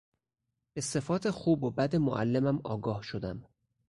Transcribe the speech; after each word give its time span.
به 0.73 0.81
صفات 0.81 1.29
خوب 1.29 1.63
و 1.63 1.71
بد 1.71 1.95
معلمم 1.95 2.61
آگاه 2.63 3.01
شدم. 3.03 3.45